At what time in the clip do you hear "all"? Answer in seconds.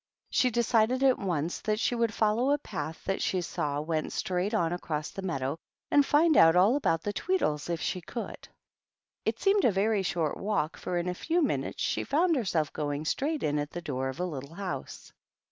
6.55-6.75